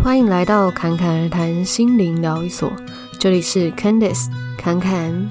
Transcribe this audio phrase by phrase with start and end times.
[0.00, 2.72] 欢迎来到侃侃而谈心灵疗愈所，
[3.18, 5.28] 这里是 Candice 侃侃。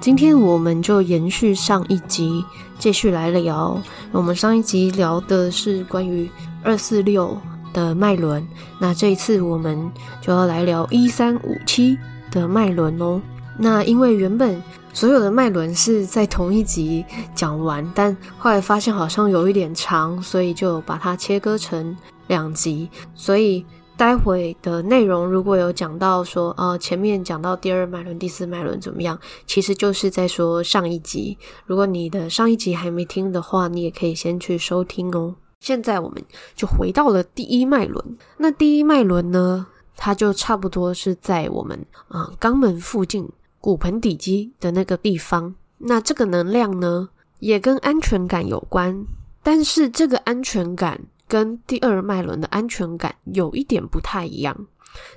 [0.00, 2.44] 今天我们就延续上一集，
[2.78, 3.80] 继续来聊。
[4.10, 6.28] 我们上一集聊的是关于
[6.64, 7.40] 二四六
[7.72, 8.46] 的脉轮，
[8.80, 9.78] 那这一次我们
[10.20, 11.96] 就要来聊一三五七
[12.30, 13.22] 的脉轮哦。
[13.56, 14.60] 那因为原本
[14.92, 21.96] 所有的脉轮是在同一集讲完，但后来发现好像有一点长，所以就把它切割成
[22.26, 22.90] 两集。
[23.14, 23.64] 所以
[23.96, 31.38] 待会的内容如果有讲到说，呃，前面讲到第二脉轮、第四脉轮怎么样，其实就是在说上一集。
[31.64, 35.36] 如果你的上一集还没听的话，你也可以先去收听哦。
[35.60, 36.20] 现在我们
[36.56, 38.18] 就回到了第一脉轮。
[38.36, 43.28] 那第一脉轮呢，它就差不多是在我们啊、肛门附近。
[43.68, 49.04] 骨盆底肌的那个地方，那这个能量呢，也跟安全感有关，
[49.42, 54.66] 但是这个安全感跟第二脉轮的安全感有一点不太一样。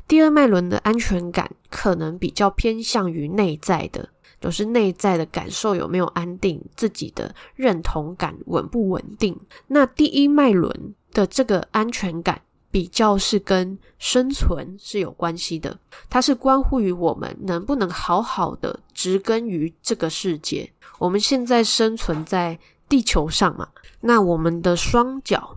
[0.06, 4.10] 第二脉轮的安全感可能比较偏向于内在的，
[4.42, 9.40] 就是内在的感受有没有安定，自己的认同感稳不稳定。
[9.68, 12.42] 那第一脉轮的这个安全感。
[12.72, 15.78] 比较是跟生存是有关系的，
[16.10, 20.72] 它是关乎于我们能不能好好的植根于这个世界。
[20.98, 23.68] 我们现在生存在地球上嘛，
[24.00, 25.56] 那我们的双脚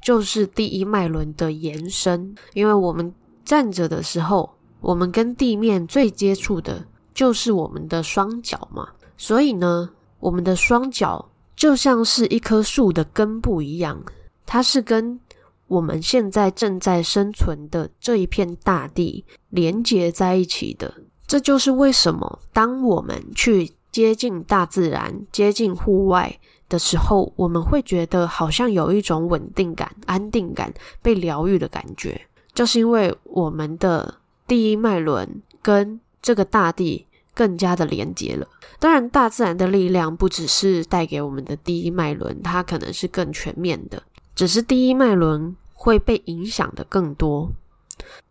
[0.00, 3.12] 就是第一脉轮的延伸，因为我们
[3.44, 14.00] 站着的时候，我们跟地面最接触的就是我们的双脚嘛，所以呢，我们的双脚就像是一棵树的根部一样，
[14.46, 15.18] 它是跟
[15.68, 20.92] 我们现在正在生存的这一片大地连接在一起的，
[21.26, 32.20] 这就是为什么当我们去接近大自然、接近户外的时候，我们会觉得好像有一种稳定感、安定感、被疗愈的感觉，
[32.54, 38.46] 就是因为我们的第一脉轮跟这个大地更加的连接了。
[38.78, 44.02] 当然，大自然的力量不只是带给我们的第一脉轮，它可能是更全面的。
[44.38, 47.50] 只是第一脉轮会被影响的更多。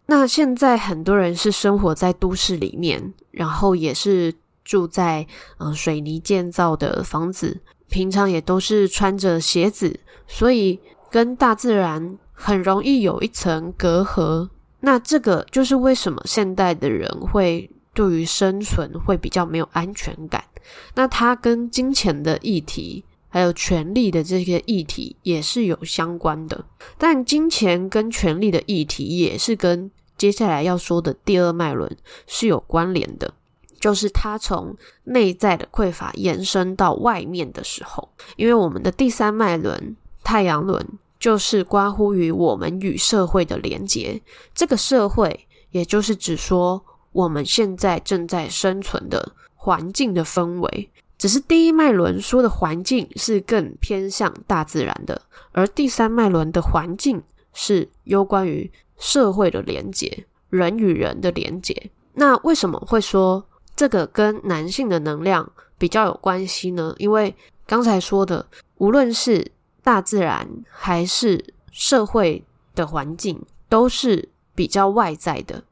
[0.06, 7.60] 那现在很多人是生活在都市里面，然后也是住在嗯、水泥建造的房子，
[7.90, 10.80] 平常也都是穿着鞋子，所以
[11.12, 14.48] 跟大自然很容易有一层隔阂。
[14.80, 20.42] 那这个就是为什么现代的人会对于生存会比较没有安全感。
[20.96, 23.04] 那它跟金钱的议题。
[23.30, 26.66] 还有权力的这些议题也是有相关的，
[26.98, 31.96] 但金钱跟权力的议题也是跟接下来要说的第二脉轮
[32.26, 33.34] 是有关联的，
[33.80, 40.84] 就是它从内在的匮乏延伸到外面的时候，因为我们的第三脉轮太阳轮
[41.20, 44.22] 就是关乎于我们与社会的连结，
[44.56, 50.90] 这个社会也就是指说我们现在正在生存的环境的氛围。
[51.18, 57.22] 只是第一脉轮说的环境是更偏向大自然的，而第三脉轮的环境
[57.54, 61.90] 是有关于社会的连结，人与人的连结。
[62.14, 63.44] 那为什么会说
[63.76, 66.94] 这个跟男性的能量比较有关系呢？
[66.98, 67.36] 因为
[67.66, 68.46] 刚才说的，
[68.78, 69.52] 无论是
[69.84, 72.44] 大自然还是社会
[72.76, 75.64] 的环境，都是比较外在的，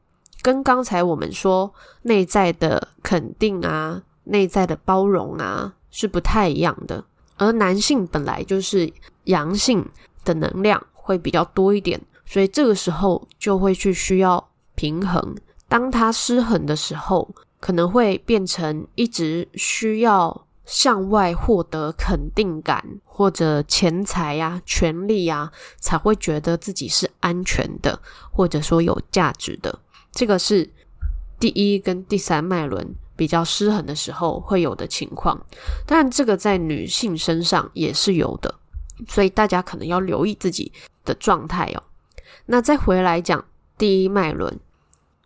[0.42, 4.02] 跟刚才我们说内在的肯定啊。
[4.26, 7.04] 内在的包容啊，是不太一样的。
[7.38, 8.90] 而男性本来就是
[9.24, 9.86] 阳性
[10.24, 15.36] 的能量会比较多一点，所以这个时候就会去需要平衡。
[15.68, 28.00] 当他失衡的时候，可能会变成一直需要向外获得肯定感，或者钱财呀、权力呀，才会觉得自己是安全的，
[28.30, 29.78] 或者说有价值的。
[30.12, 30.70] 这个是
[31.38, 32.94] 第一跟第三脉轮。
[33.16, 35.40] 比较失衡的时候会有的情况，
[35.86, 38.54] 当然这个在女性身上也是有的，
[39.08, 40.70] 所以大家可能要留意自己
[41.04, 41.82] 的状态哦。
[42.44, 43.44] 那再回来讲
[43.78, 44.60] 第一脉轮，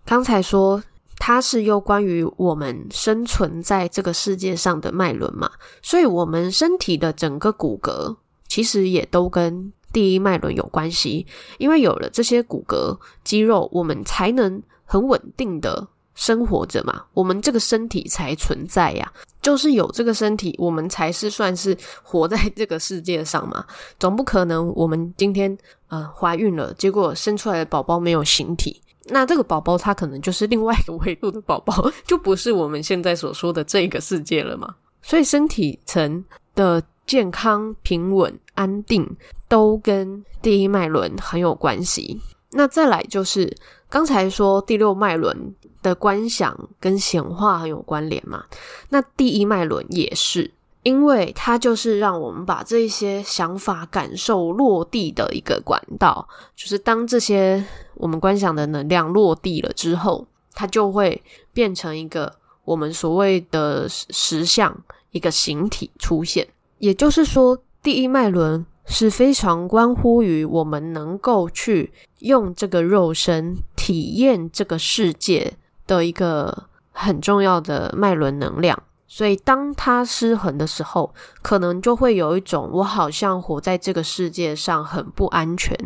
[0.06, 0.82] 刚才说
[1.19, 5.50] 它是有关于我们生存在这个世界上的脉轮嘛，
[5.82, 8.17] 所以我们身体的整个骨骼
[8.49, 11.26] 其实也都跟第一脉轮有关系，
[11.59, 15.88] 因为有了这些骨骼肌肉，我们才能很稳定的。
[16.20, 19.11] 生活着嘛，我们这个身体才存在呀。
[19.40, 23.64] 就是有这个身体，我们才是算是活在这个世界上嘛。
[23.99, 25.56] 总不可能我们今天
[25.88, 34.75] 呃怀孕了，结果生出来的宝宝没有形体，那这个宝宝他可能就是另外一个维度的宝宝， 就不是我们现在所说的这个世界了嘛。
[35.00, 36.22] 所以身体层
[36.55, 39.08] 的健康、平稳、安定，
[39.49, 42.20] 都跟第一脉轮很有关系。
[42.50, 43.56] 那再来就是
[43.88, 48.44] 刚才说第六脉轮的观想跟显化很有关联嘛，
[48.88, 50.50] 那第一脉轮也是。
[50.82, 57.62] 因为它就是让我们把这些想法、感受落地的一个管道，就是当这些
[57.97, 61.23] 我们观想的能量落地了之后，它就会
[61.53, 62.35] 变成一个
[62.65, 64.75] 我们所谓的实像，
[65.11, 66.49] 一个形体出现。
[66.79, 75.59] 也就是说，第一脉轮是非常关乎于我们能够去用这个肉身体验这个世界
[75.97, 78.81] 的一个很重要的脉轮能量。
[79.09, 85.77] 所以，当它失衡的时候，可能就会有一种我好像活在这个世界上很不安全，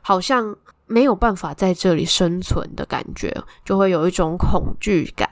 [0.00, 0.56] 好像
[0.86, 5.28] 没有办法在这里生存的感觉，就会有一种恐惧感。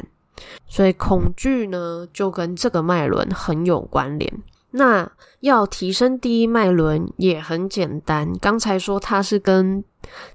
[0.67, 4.43] 所以，恐惧呢，就跟这个脉轮很有关联。
[4.73, 5.11] 那
[5.41, 9.83] 要提升第一脉轮也很简单，刚才说它是跟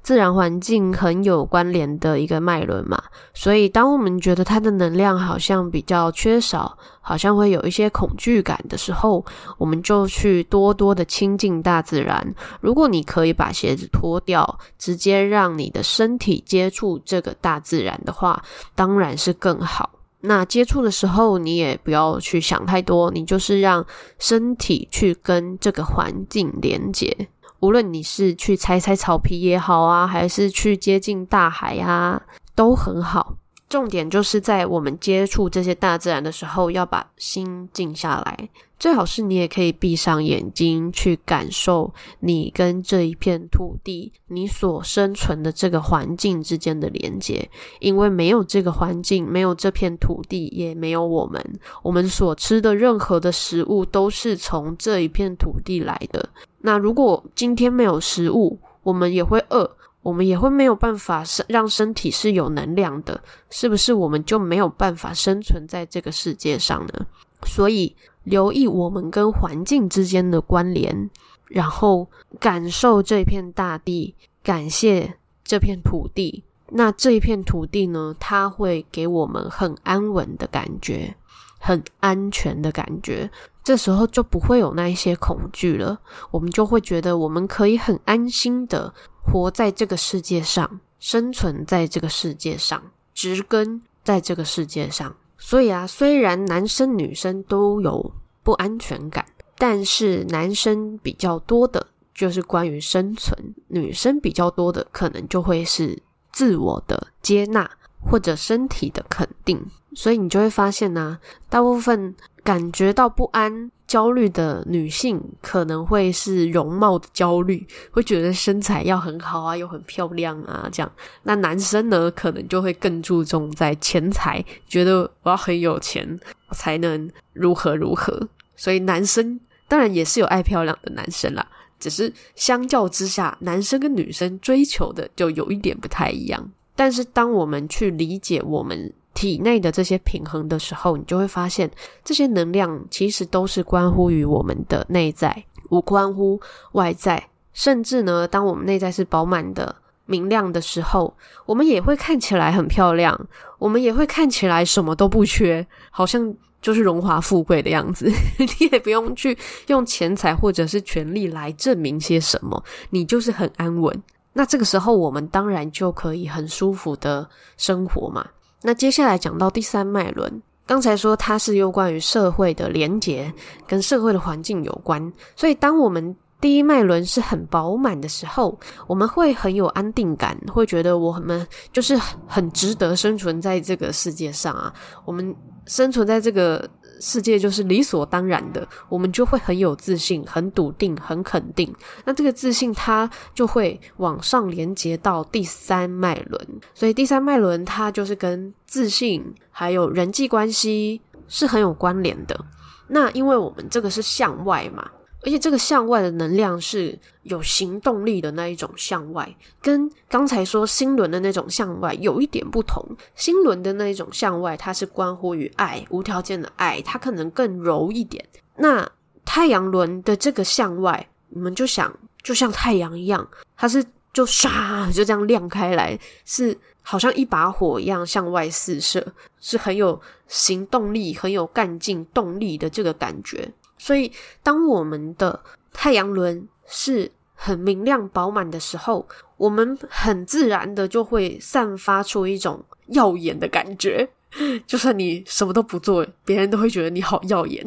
[0.01, 3.01] 自然环境很有关联的一个脉轮嘛，
[3.33, 9.23] 所以当我们觉得它的能量好像比较缺少，好像会有一些恐惧感的时候，
[9.57, 12.33] 我们就去多多的亲近大自然。
[12.61, 18.41] 如果你可以把鞋子脱掉，直接让你的身体接触这个大自然的话，
[18.75, 19.89] 当然是更好。
[20.21, 23.85] 那接触的时候，你也不要去想太多，你就是让
[24.19, 27.27] 身体去跟这个环境连接。
[27.59, 32.21] 无论你是去踩踩草皮也好啊，还是去接近大海啊，
[32.55, 33.35] 都很好。
[33.69, 38.49] 重点就是在我们接触这些大自然的时候，要把心静下来。
[38.81, 47.47] 最好是你也可以闭上眼睛，去感受你跟这一片土地、你所生存的这个环境之间的连接。
[47.79, 51.39] 因为没有这个环境，没有这片土地，也没有我们。
[51.83, 56.27] 我们所吃的任何的食物，都是从这一片土地来的。
[56.61, 59.77] 那如果今天没有食物，我们也会饿。
[60.01, 63.93] 我们也会没有办法生让身体是有能量的，是不是？
[63.93, 67.05] 我们就没有办法生存在这个世界上呢？
[67.45, 71.09] 所以留意我们跟环境之间的关联，
[71.47, 72.07] 然后
[72.39, 76.43] 感受这片大地，感谢这片土地。
[76.69, 81.15] 那这一片土地呢，它会给我们很安稳的感觉，
[81.59, 83.29] 很安全的感觉。
[83.63, 85.99] 这时候就不会有那一些恐惧了，
[86.31, 88.93] 我们就会觉得我们可以很安心的。
[89.23, 92.81] 活在这个世界上，生存在这个世界上，
[93.13, 95.15] 植根在这个世界上。
[95.43, 99.25] 所以啊，虽然男生女生都有不安全感，
[99.57, 103.35] 但是男生比较多的就是关于生存，
[103.67, 105.99] 女生比较多的可能就会是
[106.31, 109.59] 自我的接纳或者身体的肯定。
[109.93, 113.71] 所以你就会发现呢，大部分感觉到不安。
[113.87, 120.89] 焦虑的女性可能会是容貌的焦虑，会觉得身材要很好啊，又很漂亮啊，这样。
[121.23, 126.17] 那男生呢，可能就会更注重在钱财，觉得我要很有钱，
[126.53, 128.29] 才能如何如何。
[128.55, 131.45] 所以男生当然也是有爱漂亮的男生啦，
[131.77, 136.49] 只是相较之下，男生跟女生追求的就有一点不太一样。
[136.77, 138.93] 但是当我们去理解我们。
[139.13, 141.69] 体内的这些平衡的时候，你就会发现，
[142.03, 146.39] 这些能量其实都是关乎于我们的内在，无关乎
[146.73, 147.27] 外在。
[147.53, 151.13] 甚至呢，当我们内在是饱满的、明亮的时候，
[151.45, 153.27] 我们也会看起来很漂亮，
[153.59, 158.09] 我们也会看起来什么都不缺，好像就是荣华富贵的样子。
[158.39, 164.01] 你也不用去用钱财或者是权力来证明些什么，你就是很安稳。
[164.33, 168.25] 那这个时候，我们当然就可以很舒服的生活嘛。
[168.61, 173.33] 那接下来讲到第三脉轮，刚才说它是有关于社会的连结，
[173.67, 175.11] 跟社会的环境有关。
[175.35, 184.73] 所以当我们第一脉轮是很饱满的时候，我们会很有安定感，会觉得我们就是很值得生存在这个世界上啊。
[185.05, 186.69] 我们生存在这个。
[187.01, 191.73] 世界就是理所当然的，我们就会很有自信、很笃定、很肯定。
[192.05, 196.47] 那这个自信，它就会往上连接到第三脉轮。
[196.73, 202.39] 所以第三脉轮，它就是跟自信还有人际关系是很有关联的。
[202.87, 204.89] 那因为我们这个是向外嘛。
[205.23, 212.83] 而且这个向外的能量是有行动力的那一种向外，跟刚才说心轮的那种向外有一点不同。
[213.15, 218.25] 心轮的那一种向外，它是关乎于爱，无条件的爱，它可能更柔一点。
[218.55, 218.89] 那
[219.23, 229.05] 太阳轮的这个向外，你们就想，就像太阳一样，它是就唰就这样亮开来，是好像一把火一样向外四射，
[229.39, 233.47] 是很有行动力、很有干劲动力的这个感觉。
[233.81, 234.11] 所以，
[234.43, 235.39] 当我们的
[235.73, 239.07] 太阳轮是很明亮饱满的时候，
[239.37, 244.07] 我们很自然的就会散发出一种耀眼的感觉。
[244.67, 247.65] 就算你什么都不做，别人都会觉得你好耀眼，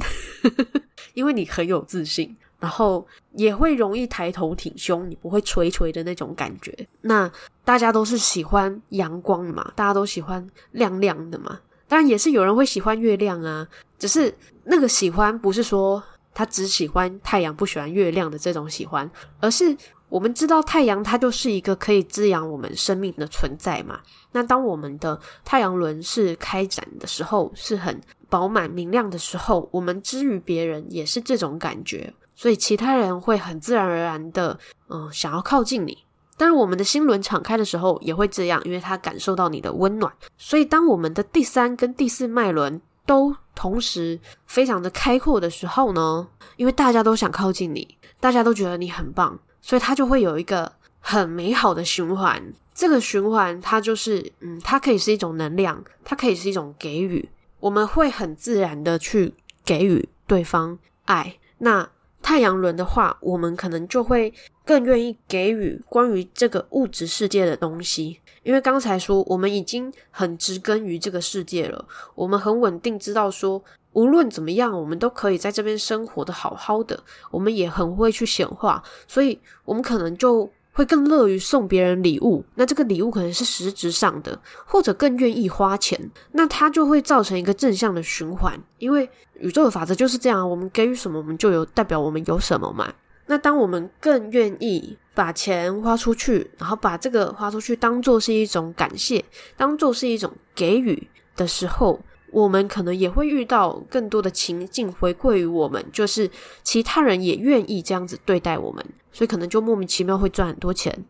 [1.15, 6.73] 因为你很有自信，然后也会容易抬头挺胸，你不会垂垂的那种感觉。
[7.01, 7.31] 那
[7.65, 11.59] 大家都是喜欢阳光嘛，大家都喜欢亮亮的嘛。
[11.95, 13.65] 当然也是有人会喜欢月亮啊，
[14.01, 16.03] 只是那个喜欢不是说
[16.35, 19.09] 他只喜欢太阳不喜欢月亮的这种喜欢，
[19.39, 19.77] 而是
[20.09, 24.01] 我们知道太阳它就是一个可以滋养我们生命的存在嘛。
[24.33, 34.59] 那当我们的太阳轮是开展的时候，是很饱满明亮的时候，我们之于别人也是这种感觉，所以其他人会很自然而然的
[34.89, 35.97] 嗯想要靠近你。
[36.37, 40.13] 当然，我们的心轮敞开的时候也会这样，因为它感受到你的温暖。
[40.37, 46.27] 所以，当我们的第三跟第四脉轮都同时非常的开阔的时候呢，
[46.57, 52.43] 因为大家都想靠近你，大家都觉得你很棒，所以它就会有一个很美好的循环。
[52.75, 57.29] 这个循环，它就是，嗯，它可以是一种能量，它可以是一种给予。
[57.61, 59.33] 我们会很自然的去
[59.65, 61.39] 给予对方爱。
[61.59, 61.89] 那
[62.21, 64.33] 太阳轮的话，我们可能就会
[64.65, 77.03] 更愿意给予关于这个物质世界的东西，因为刚才说我们已经很植根于这个世界了，我们很稳定，知道说无论怎么样，我们都可以在这边生活的好好的。
[77.31, 80.51] 我们也很会去显化，所以我们可能就。
[80.77, 88.61] 会更乐于送别人礼物，那这个礼物可能是实质上的，或者更愿意花钱，那它就会造成一个正向的循环。
[88.81, 92.93] 因为宇宙的法则就是这样，我们给予什么，我们就有代表我们有什么嘛。
[93.27, 99.25] 那当我们更愿意把钱花出去，然后把这个花出去当做是一种感谢，
[99.57, 102.01] 当做是一种给予的时候，
[102.31, 106.31] 我们可能也会遇到更多的情境回馈于我们，就是
[106.63, 108.85] 其他人也愿意这样子对待我们。
[109.13, 111.05] 所以可能就莫名其妙会赚很多钱，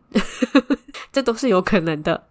[1.11, 2.27] 这都是有可能的，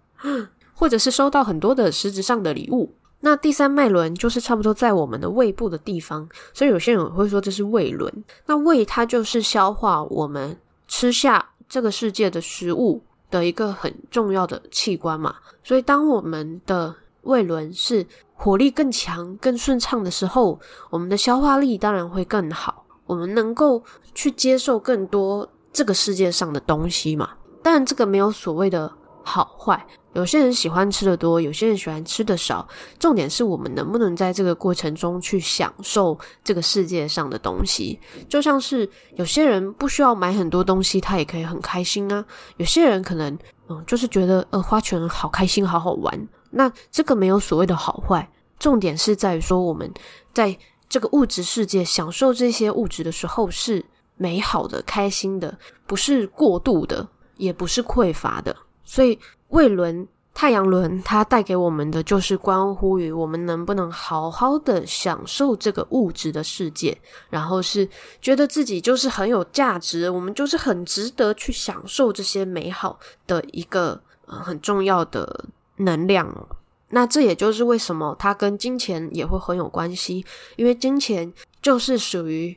[0.73, 2.95] 或者是收到很多的实质上的礼物。
[3.25, 8.13] 那第三脉轮就是差不多在我们的胃部的地方，所以有些人会说这是胃轮。
[8.45, 10.55] 那胃它就是消化我们
[10.87, 15.35] 吃下这个世界的食物的一个很重要的器官嘛。
[15.63, 23.83] 所以当我们的胃轮是火力更强、更顺畅的时候，我们的消化力当然会更好，我们能够
[24.15, 25.49] 去接受更多。
[25.73, 28.89] 这个世界上的东西嘛，当然这个没有所谓的
[29.25, 29.85] 好坏。
[30.13, 32.69] 有些人喜欢吃的多，有些人喜欢吃的少。
[33.01, 37.99] 重点是我们能不能在这个过程中去享受这个世界上的东西。
[38.29, 42.25] 就像是有些人不需要买很多东西，他也可以很开心啊。
[42.59, 43.37] 有些人可能
[43.69, 46.29] 嗯，就是觉得呃花钱好开心，好好玩。
[46.51, 49.93] 那这个没有所谓的好坏，重点是在于说我们
[50.33, 50.57] 在
[50.89, 53.85] 这个物质世界享受这些物质的时候是。
[54.17, 58.55] 美好的、开心的，不是过度的，也不是匮乏的。
[58.85, 66.97] 所以，胃轮、太阳轮，它带给我们的就是关乎于我们能不能好好的享受这个物质的世界，
[67.31, 67.89] 然后是
[68.21, 76.47] 觉得自己就是很有价值，我们就是很值得去享受这些美好的一个，很重要的能量。
[76.91, 80.25] 那这也就是为什么它跟金钱也会很有关系，
[80.57, 82.57] 因为金钱就是属于。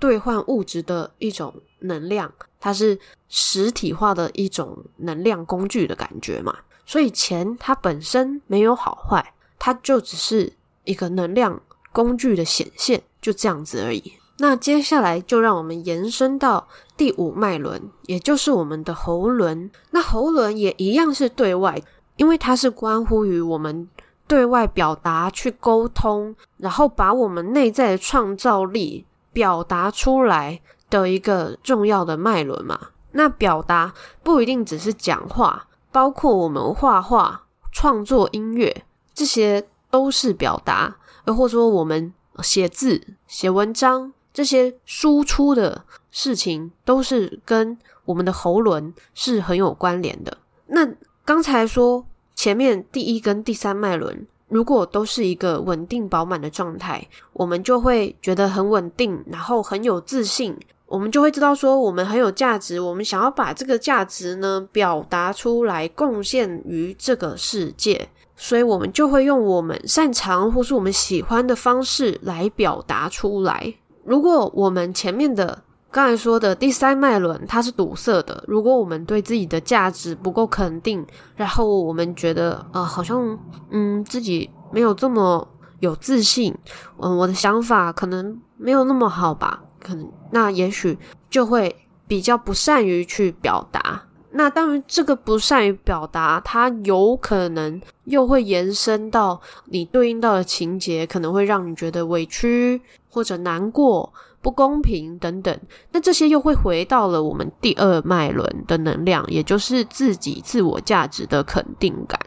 [0.00, 6.54] 兑换物质的一种能量，它是实体化的一种能量工具的感觉嘛。
[6.84, 10.52] 所以钱它本身没有好坏，它就只是
[10.84, 11.60] 一个能量
[11.92, 14.12] 工具的显现，就这样子而已。
[14.38, 16.66] 那接下来就让我们延伸到
[16.96, 19.70] 第五脉轮，也就是我们的喉轮。
[19.90, 21.82] 那喉轮也一样是对外，
[22.16, 23.88] 因为它是关乎于我们
[24.26, 29.04] 对外表达、去沟通，然后把我们内在的创造力。
[29.30, 32.78] 表达出来的一个重要的脉轮嘛，
[33.12, 33.92] 那表达
[34.22, 50.38] 不一定只是讲话，包括我们画画、创作音乐，这些都是表达，而或者说我们写字、写文章，这些输出的事情，都是跟我们的喉轮是很有关联的。
[50.66, 50.88] 那
[51.24, 52.04] 刚才说
[52.34, 54.26] 前面第一跟第三脉轮。
[54.50, 60.58] 如果都是一个稳定饱满的状态，我们就会觉得很稳定，然后很有自信。
[60.88, 62.80] 我们就会知道说，我们很有价值。
[62.80, 68.08] 我们想要把这个价值呢表达出来，贡献于这个世界。
[68.34, 73.74] 所以，我们就会用我们擅长或是我们喜欢的方式来表达出来。
[74.04, 81.04] 如果我们前面的刚才说的第三脉轮它是堵塞的，如果我们对自己的价值不够肯定，
[81.34, 83.38] 然后我们觉得呃好像
[83.70, 85.46] 嗯自己没有这么
[85.80, 86.54] 有自信，
[87.00, 90.98] 嗯，我的想法可能没有那么好吧，可能那也许
[91.30, 91.74] 就会
[92.06, 94.02] 比较不善于去表达。
[94.30, 102.78] 那当然，这个不善于表达，它有可能又会延伸到你对应到的情节，可能会让你觉得委屈
[103.08, 105.58] 或者难过、不公平等等。
[105.92, 112.20] 那这些又会回到了我们第二脉轮的能量，也就是自己自我价值的肯定感。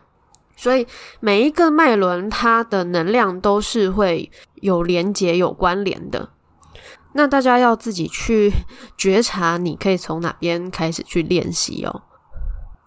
[0.58, 0.86] 所以
[1.20, 6.30] 每一个脉轮，它的能量都是会有连结、有关联的。
[7.14, 8.52] 那大家要自己去
[8.98, 12.02] 觉察，你可以从哪边开始去练习哦。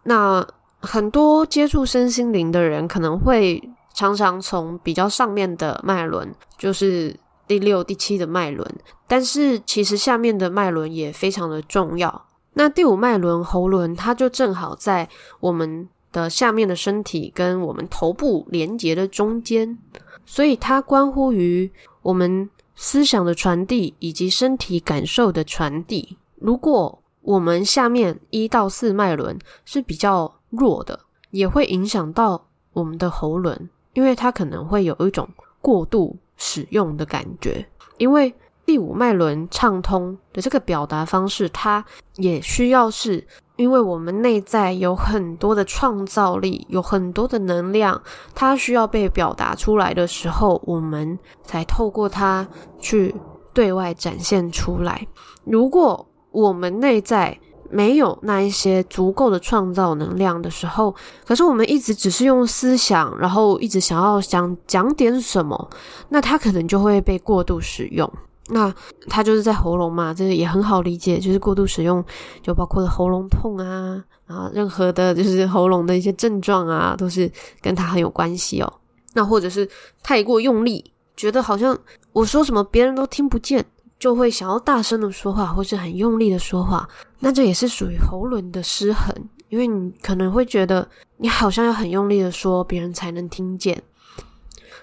[0.05, 0.47] 那
[0.81, 3.63] 很多接触身心灵的人，可能会
[3.93, 7.15] 常常从比较上面的脉轮，就是
[7.47, 8.67] 第六、第七的脉轮，
[9.07, 12.27] 但是其实下面的脉轮也非常的重要。
[12.55, 15.09] 那第五脉轮喉轮，它就正好在
[15.41, 19.79] 我们的下面的身体跟我们头部连接的中间，
[20.25, 22.49] 所以它关乎于我们。
[22.75, 31.01] 思想的传递以及身体感受的传递，如果我们下面一到四脉轮是比较弱的，
[31.31, 35.29] 也会影响到我们的喉轮，因为它可能会有一种
[35.61, 37.67] 过度使用的感觉。
[37.99, 38.35] 因为
[38.67, 41.85] 第五脉轮畅通的这个表达方式，它
[42.17, 43.27] 也需要是。
[43.57, 48.03] 因为我们内在有很多的创造力，有很多的能量，
[48.35, 52.45] 它需要被表达出来的时候，我们才透过它
[52.81, 53.15] 去
[53.53, 55.07] 对外展现出来。
[55.45, 57.39] 如果我们内在
[57.71, 60.93] 没有那一些足够的创造能量的时候，
[61.25, 65.71] 可是我们一直只是用思想，然后一直想要想讲点什么，
[66.09, 68.13] 那它可能就会被过度使用。
[68.49, 68.73] 那
[69.09, 72.05] 它就是在喉咙嘛，这个也很好理解，就是过度使用，
[72.43, 77.31] 就包括了喉咙痛啊，然后任何的就是 喉咙的一些症状啊，都是
[77.63, 78.71] 跟它很有关系哦。
[79.15, 79.67] 那或者是
[80.03, 80.85] 太过用力，
[81.17, 81.79] 觉得好像
[82.13, 83.65] 我说什么别人都听不见，
[83.99, 86.87] 就会想要大声的说话，或是很用力的说话，
[87.21, 89.15] 那这也是属于喉咙的失衡，
[89.49, 93.83] 因为你可能会觉得你好像要很用力的说，别人才能听见。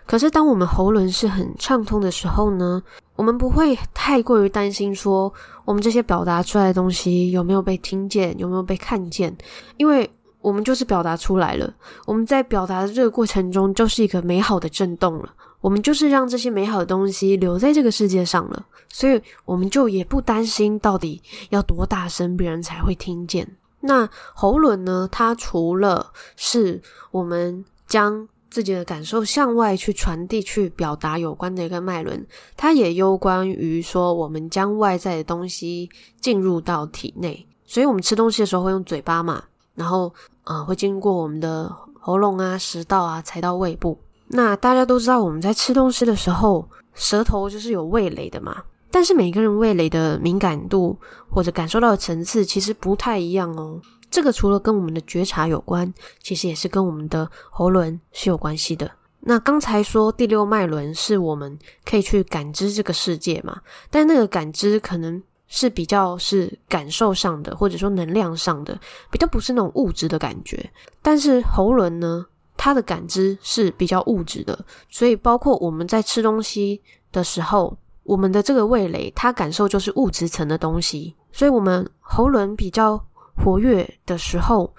[0.06, 2.82] 可是，当我们喉轮是很畅通的时候呢，
[3.16, 5.32] 我们不会太过于担心说
[5.64, 9.36] 我们这些表达出来的东西有没有被听见，有没有被看见，
[9.78, 10.10] 因为
[10.42, 11.74] 我们就是表达出来了。
[12.06, 15.34] 我们在表达的这个过程中，就是一个美好的震动了。
[15.62, 23.48] 我们就是让这些美好的东西留在这个世界上了，所以我们就也不担心到底要多大声，别人才会听见。
[23.82, 25.08] 那喉轮呢？
[25.12, 37.48] 它除了是我们将自己的感受向外去传递、去表达有关的一个脉轮，它也攸关于说我们将外在的东西进入到体内。
[37.66, 39.42] 所以，我们吃东西的时候会用嘴巴嘛，
[39.74, 43.98] 然后呃会经过我们的喉咙啊、食道啊，才到胃部。
[44.28, 48.62] 那大家都知道，我们在吃东西的时候，舌头就是有味蕾的嘛。
[48.92, 50.98] 但是每个人味蕾的敏感度
[51.30, 53.80] 或者感受到的层次其实不太一样哦。
[54.12, 58.92] 这个除了跟我们的觉察有关，其实也是跟我们的喉轮是有关系的。
[59.22, 68.78] 那刚才说第六脉轮是我们可以去感知这个世界嘛，但那个感知可能是比较是感受上的，或者说能量上的，
[69.10, 70.70] 比较不是那种物质的感觉。
[71.02, 72.26] 但是喉轮呢，
[72.58, 76.82] 它的感知是比较物质的，所以包括我们在吃东西
[77.14, 83.02] 的时候，我们的这个味蕾，它感受就是物质层的东西，所以我们喉轮比较。
[83.36, 84.74] 活跃的时候，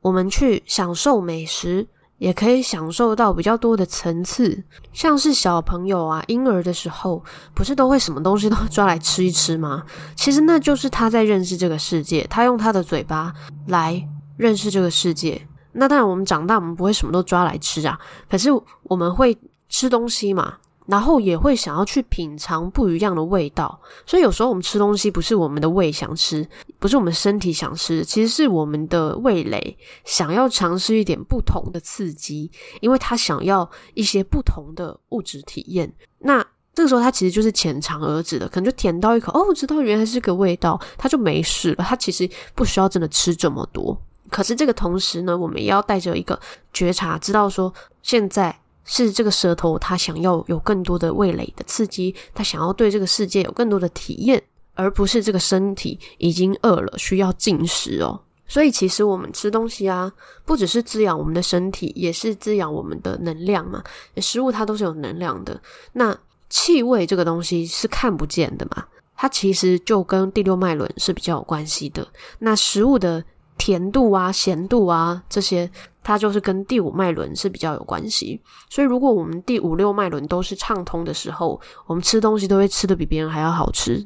[0.00, 1.86] 我们去享受美食，
[2.18, 4.62] 也可以享受到比较多的层次。
[4.92, 7.22] 像是小朋友啊，婴儿的时候，
[7.54, 9.84] 不是都会什么东西都抓来吃一吃吗？
[10.14, 13.32] 其实那就是他在认识这个世界，他用他的嘴巴
[13.66, 15.46] 来认识这个世界。
[15.72, 17.98] 那当然，我们长大，我们不会什么都抓来吃啊，
[18.30, 18.48] 可是
[18.84, 19.36] 我们会
[19.68, 20.54] 吃东西嘛。
[20.86, 26.46] 然后也会想要去品尝不一样的味道，所以有时候我们吃东西不是我们的胃想吃，
[26.78, 35.90] 不是我们身体想吃，其实是我们的味蕾想要尝试一点不同的刺激，因为他想要一些不同的物质体验。
[36.18, 36.44] 那
[36.74, 41.84] 这个时候他其实就是浅尝而止的，可能就舔到一口，哦，我知道原来是个味道，他就没事了。
[41.84, 43.98] 他其实不需要真的吃这么多。
[44.28, 46.38] 可是这个同时呢，我们也要带着一个
[46.72, 48.60] 觉察，知道说现在。
[48.84, 54.42] 是这个舌头，它想要有更多的味蕾的刺激，它想要对这个世界有更多的体验，
[54.74, 58.20] 而不是这个身体已经饿了需要进食哦。
[58.46, 60.12] 所以其实我们吃东西啊，
[60.44, 63.82] 不只是滋养我们的身体，也是滋养我们的能量嘛。
[64.18, 65.58] 食物它都是有能量的。
[65.94, 66.14] 那
[66.50, 68.84] 气味这个东西是看不见的嘛，
[69.16, 72.06] 它其实就跟第六脉轮是比较有关系的。
[72.38, 73.24] 那食物的
[73.56, 75.70] 甜度啊、咸度啊这些。
[76.04, 78.40] 它就是跟第五脉轮是比较有关系。
[78.68, 84.00] 所以，如果我们第五六脉轮都是畅通的时候，我们吃东西都会吃得比别人还要好吃，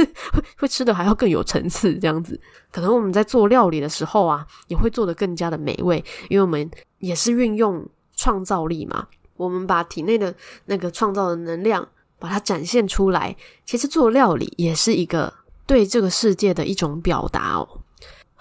[0.58, 1.94] 会吃得还要更有层次。
[1.98, 2.40] 这样子，
[2.72, 7.86] 可能我们在做料理的时候啊，也会做得更加的美味，因为我们也是运用
[8.16, 9.06] 创造力嘛。
[9.36, 10.34] 我们把体内的
[10.64, 11.86] 那个创造的能量
[12.18, 13.36] 把它展现出来，
[13.66, 15.32] 其实做料理也是一个
[15.66, 17.81] 对这个世界的一种表达哦。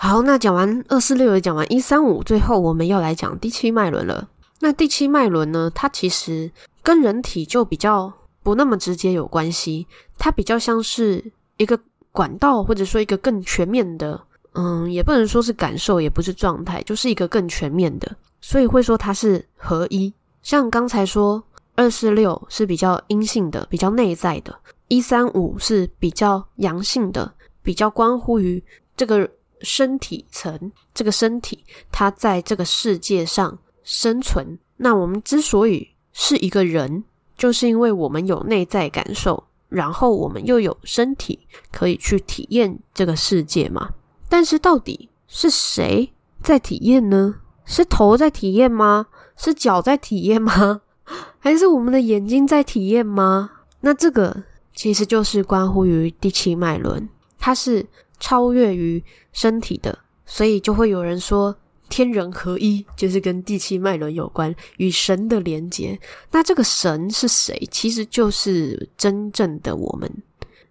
[0.04, 4.28] 好，那讲完二四六也讲完一三五，最后我们要来讲第七脉轮了。
[4.60, 6.50] 那第七脉轮呢，它其实
[6.82, 8.12] 跟人体就比较
[8.42, 9.86] 不那么直接有关系，
[10.18, 11.24] 它比较像是
[11.58, 11.80] 一个
[12.12, 14.20] 管道，或者说一个更全面的，
[14.54, 18.12] 嗯，也不能说是感受，也不是状态，就是一个更全面的，
[18.42, 20.12] 所以会说它是合一。
[20.42, 21.44] 像刚才说，
[21.76, 24.52] 二四六是比较阴性的，比较内在的；
[24.88, 28.64] 一三五是比较阳性的，比较关乎于
[28.98, 29.30] 这个
[29.64, 34.58] 身体层，这个身体它在这个世界上生存。
[34.78, 37.04] 那我们之所以是一个人，
[37.38, 41.40] 就是因为我们有内在感受，然后我们又有身体
[41.72, 43.90] 可以去体验这个世界嘛。
[44.28, 47.36] 但是到底是谁在体验呢？
[47.66, 49.08] 是头在体验吗？
[49.38, 50.82] 是脚在体验吗？
[51.40, 53.52] 还是我们的眼睛在体验吗？
[53.82, 54.44] 那这个
[54.74, 57.08] 其实就是关乎于第七脉轮，
[57.40, 57.86] 它是
[58.22, 59.04] 超越于
[59.34, 61.54] 身体的，所以就会有人说
[61.90, 66.00] 天人合一，就是跟第七脉轮有关，与神的连接。
[66.32, 67.68] 那这个神是谁？
[67.70, 70.10] 其实就是真正的我们，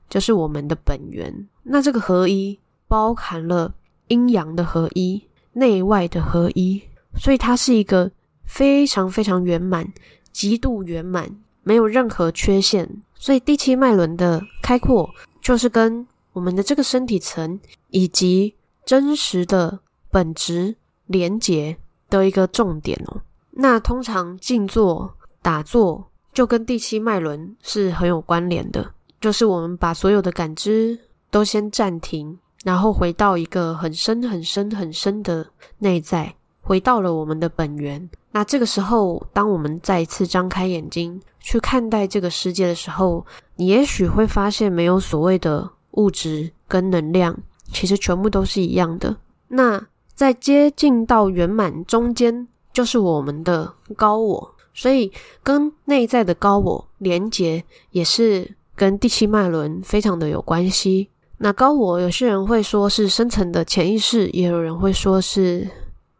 [0.08, 1.46] 就是我们的本源。
[1.64, 2.58] 那这个合一
[2.88, 3.74] 包含了
[4.08, 6.80] 阴阳的合一、内外的合一，
[7.18, 8.10] 所以它是一个。
[8.52, 9.86] 非常非常圆满，
[10.32, 13.00] 极度圆满，没有任何缺陷。
[13.14, 15.08] 所以第七脉轮的开阔，
[15.40, 16.04] 就是跟
[16.40, 18.54] 我们的这个身体层以及
[18.86, 20.74] 真实的本质
[21.04, 21.76] 连结
[22.08, 23.20] 的一个重点哦。
[23.50, 30.98] 那通常静坐打坐，就跟第七脉轮是很有关联的，就是我们把所有的感知
[31.30, 35.46] 都先暂停，然后回到一个很深很深很深的
[35.80, 36.34] 内在。
[36.62, 38.08] 回到了我们的本源。
[38.30, 43.26] 那这个时候，当我们再一次张开眼睛去看待这个世界的时候，
[43.56, 47.38] 你也许会发现，没有所谓的物质跟能量，
[47.72, 49.16] 其实全部都是一样的。
[49.48, 54.54] 那在接近到圆满中间，就是我们的高我。
[54.72, 61.10] 所以，跟内在的高我连结，也是跟第七脉轮非常的有关系。
[61.38, 65.68] 那高我，有些人会说是深层的潜意识，也有人会说是。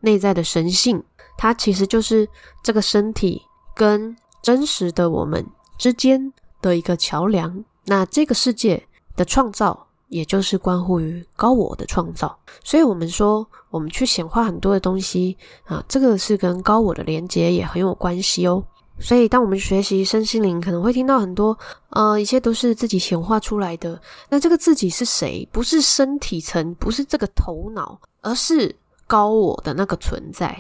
[0.03, 1.03] 内在的神性，
[1.37, 2.27] 它其实就是
[2.63, 3.43] 这个身体
[3.77, 7.63] 跟真实的我们之间的一个桥梁。
[7.85, 8.83] 那这个世界
[9.21, 12.35] 的创造，也就是关乎于高我的创造。
[12.65, 18.65] 所以，我们说，我们去显化很多的东西啊，这个是跟高我的连接也很有关系哦。
[18.99, 21.59] 所以，当我们学习身心灵，可能会听到很多，
[21.91, 24.01] 呃，一切都是自己显化出来的。
[24.31, 25.47] 那这个自己是谁？
[25.53, 28.75] 不是身体层，不是这个头脑，而是。
[29.11, 30.57] 高我的那个存在，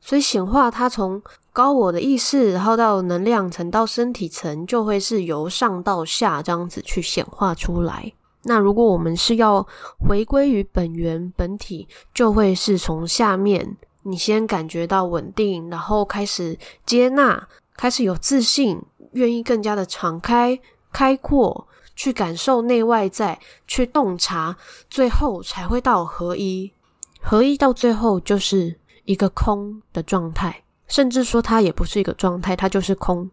[0.00, 1.22] 所以显化它从
[1.54, 8.12] 高我的意识，然后到能量层，到身体层，就会是由上到下这样子去显化出来。
[8.42, 9.64] 那如果我们是要
[9.96, 20.58] 回归于本源本体，就会是从下面，你先感觉到稳定，然后开始接纳，开始有自信，愿意更加的敞开、
[20.92, 23.38] 开阔，去感受内外在，
[23.68, 24.56] 去洞察，
[24.90, 26.72] 最后才会到合一。
[27.20, 30.63] 合一到最后就是一个空的状态，
[30.94, 33.28] 甚至说它也不是一个状态，它就是空。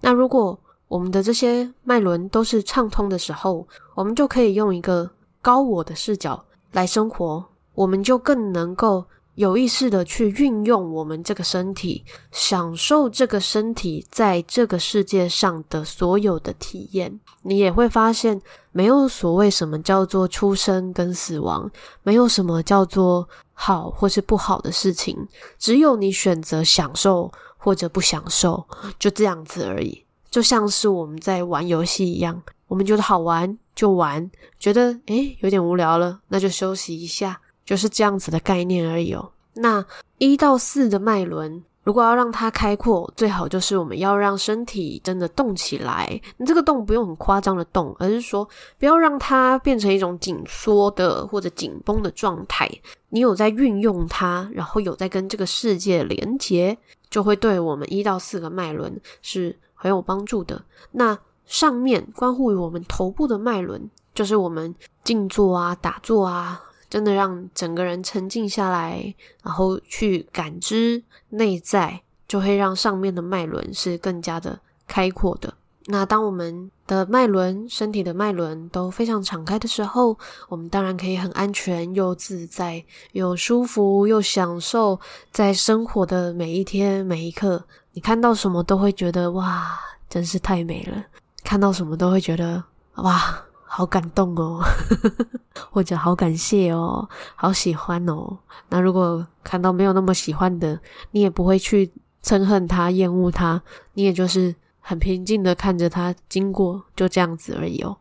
[0.00, 5.10] 那如果我们的这些脉轮都是畅通的时候，我们就可以用一个
[5.42, 7.44] 高我的视角来生活，
[7.74, 9.04] 我们就更能够。
[9.34, 18.40] 有意识的去运用我们这个身体，享受这个身体在这个世界上的所有的体验，你也会发现，
[18.72, 21.70] 没有所谓什么叫做出生跟死亡，
[22.02, 25.26] 没有什么叫做好或是不好的事情，
[25.58, 28.62] 只有你选择享受或者不享受，
[28.98, 30.04] 就这样子而已。
[30.30, 37.40] 就像是我们在玩游戏一样，我们觉得好玩就玩，觉得诶有点无聊了，那就休息一下。
[37.64, 39.30] 就是这样子的概念而已哦。
[39.54, 39.84] 那
[40.18, 46.20] 一到四的脉轮，如果要让它开阔，最好就是我们要让身体真的动起来。
[46.38, 48.48] 你这个动不用很夸张的动，而是说
[48.78, 52.70] 不要让它变成一种紧缩的或者紧绷的状态。
[53.10, 56.78] 你有在运用它，然后有在跟这个世界连接，
[57.10, 60.64] 就会对我们一到四个脉轮是很有帮助的。
[60.92, 66.62] 那上面关乎于我们头部的脉轮，就是我们静坐啊、打坐啊。
[66.92, 75.54] 真的让整个人沉静下来，然后去感知内在，就会让上面的脉轮是更加的开阔的。
[75.86, 80.14] 那当我们的脉轮、身体的脉轮都非常敞开的时候，
[80.50, 85.00] 我们当然可以很安全又自在，又舒服又享受
[85.30, 87.64] 在生活的每一天每一刻。
[87.92, 91.02] 你看到什么都会觉得哇，真是太美了；
[91.42, 92.62] 看到什么都会觉得
[92.96, 93.42] 哇，
[93.74, 94.62] 好感动哦，
[95.72, 98.38] 或者好感谢哦，好喜欢哦。
[98.68, 100.78] 那如果看到没有那么喜欢的，
[101.12, 101.90] 你也不会去
[102.22, 103.62] 憎恨他、厌恶他，
[103.94, 104.54] 你也就是。
[104.84, 107.96] 很平静的看着他经过，就这样子而已哦。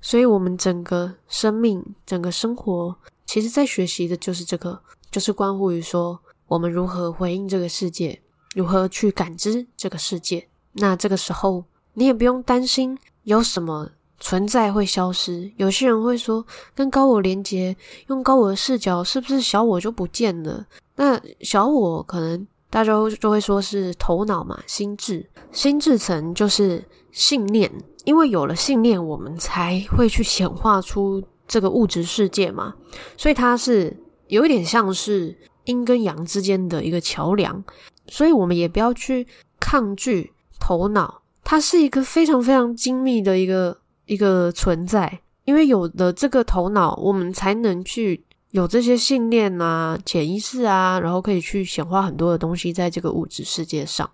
[0.00, 2.94] 所以，我们整个生命、整个生活，
[3.26, 4.80] 其实在学习的就是这个，
[5.10, 8.22] 就是关乎于说，我们如何回应这个世界，
[8.54, 10.46] 如何去感知这个世界。
[10.74, 15.50] 那这个时候，你也不用担心有什么存在会消失。
[15.56, 17.76] 有些人会说，跟高我连接，
[18.08, 20.66] 用高我的视角，是不是小我就不见了？
[20.96, 22.46] 那小我可能。
[22.68, 27.72] 大家就会说是头脑嘛，心智，心智层就是信念，
[28.04, 32.74] 因为有了信念，我们才会去显化出这个物质世界嘛，
[33.16, 37.64] 所以它是有一点像是阴跟阳之间的一个桥梁，
[38.08, 39.26] 所以我们也不要去
[39.58, 48.24] 抗拒头脑，它是一个非常非常精密的一个一个存在，因为有了这个头脑，我们才能去。
[48.52, 54.08] 有这些信念啊、潜意识啊，然后可以去显化很多的东西在这个物质世界上。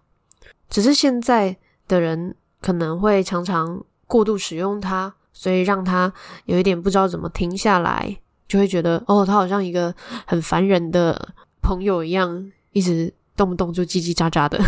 [0.68, 6.12] 只是现在的人可能会常常过度使用它，所以让他
[6.46, 9.94] 有一点不知道怎么停下来，就会觉得哦，他好像一个
[10.26, 14.58] 很烦人的朋友一样，一直动不动就叽叽喳喳的。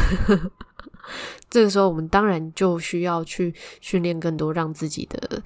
[1.51, 5.43] 这个时候，我们当然就需要去训练更多，让自己的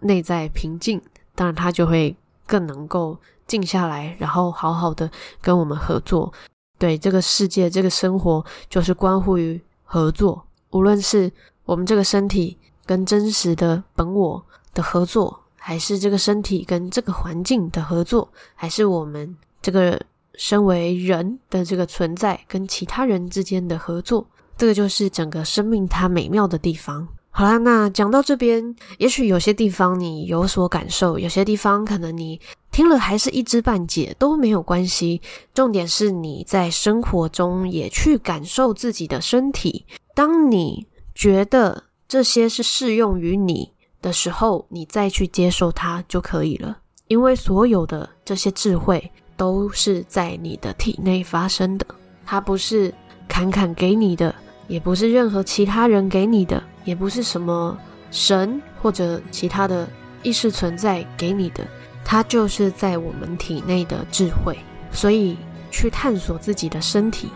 [0.00, 1.00] 内在平静，
[1.34, 3.18] 当然他就会更能够。
[3.46, 6.32] 静下来，然后好好的跟我们合作。
[6.78, 10.46] 对，这个世界，这个生活，就是关乎于合作。
[10.70, 11.28] 无论是
[11.64, 20.00] 我们这个身体跟真实的本我的合作，还是这个身体跟这个环境的合作，还是我们这个
[20.36, 24.24] 身为人的这个存在跟其他人之间的合作，
[24.60, 27.08] 这个就是整个生命它美妙的地方。
[27.30, 32.38] 好啦，那讲到这边，也许有些地方你有所感受，有些地方可能你。
[32.70, 35.22] 听了还是一知半解都没有关系，
[35.54, 39.86] 重点是你在生活中也去感受自己的身体。
[40.14, 46.76] 当你觉得这些是适用于你的时候，你再去接受它就可以了。
[47.08, 51.86] 因为所有的这些智慧都是在你的体内发生的，
[52.26, 52.92] 它不是
[53.26, 54.34] 侃侃给你的，
[54.70, 57.76] 也不是任何其他人给你的，也不是什么
[58.12, 59.86] 神或者其他的
[60.22, 61.66] 意识存在给你的。
[62.04, 64.56] 它就是在我们体内的智慧，
[64.92, 65.36] 所以
[65.72, 67.28] 去探索自己的身体，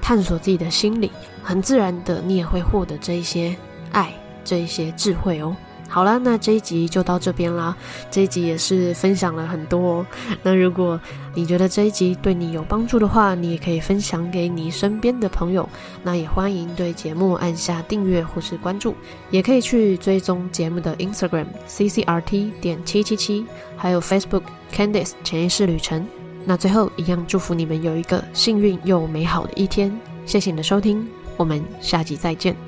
[0.00, 3.54] 探索自己的心理，很自然的，你也会获得这一些
[3.92, 4.10] 爱，
[4.42, 5.54] 这一些智慧哦。
[5.88, 7.74] 好了，那这一集就到这边啦。
[8.10, 10.06] 这一集也是分享了很多哦。
[10.42, 11.00] 那如果
[11.34, 15.68] 你觉得这一集对你有帮助的话，你也可以分享给你身边的朋友。
[16.02, 18.94] 那也欢迎对节目按下订阅或是关注，
[19.30, 23.46] 也可以去追踪节目的 Instagram CCRT 点七七七，
[23.76, 26.06] 还有 Facebook Candice 潜意识旅程。
[26.44, 29.98] 那最后一样祝福你们有一个幸运又美好的一天。
[30.26, 32.67] 谢谢你的收听，我们下集再见。